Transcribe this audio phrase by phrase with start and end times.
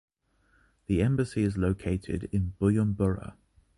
[0.87, 3.35] The Embassy is located in Bujumbura.